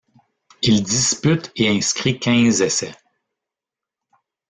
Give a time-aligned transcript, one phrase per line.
[0.63, 2.95] Il dispute et inscrit quinze essais.